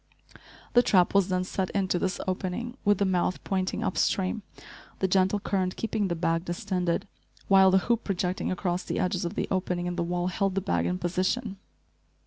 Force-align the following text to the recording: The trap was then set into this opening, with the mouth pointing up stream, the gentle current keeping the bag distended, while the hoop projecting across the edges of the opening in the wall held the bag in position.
The 0.73 0.81
trap 0.81 1.13
was 1.13 1.27
then 1.27 1.43
set 1.43 1.69
into 1.75 1.99
this 1.99 2.19
opening, 2.27 2.75
with 2.83 2.97
the 2.97 3.05
mouth 3.05 3.43
pointing 3.43 3.83
up 3.83 3.99
stream, 3.99 4.41
the 4.97 5.07
gentle 5.07 5.39
current 5.39 5.75
keeping 5.75 6.07
the 6.07 6.15
bag 6.15 6.43
distended, 6.43 7.07
while 7.47 7.69
the 7.69 7.77
hoop 7.85 8.03
projecting 8.03 8.51
across 8.51 8.81
the 8.81 8.97
edges 8.97 9.25
of 9.25 9.35
the 9.35 9.47
opening 9.51 9.85
in 9.85 9.97
the 9.97 10.03
wall 10.03 10.25
held 10.29 10.55
the 10.55 10.59
bag 10.61 10.87
in 10.87 10.97
position. 10.97 11.57